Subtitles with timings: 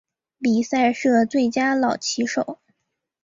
[0.39, 2.57] 比赛设最佳老棋手。